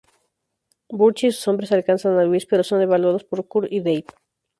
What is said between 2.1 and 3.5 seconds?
a Luis, pero son evaluados por